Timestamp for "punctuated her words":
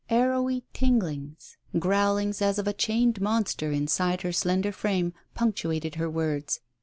5.35-6.59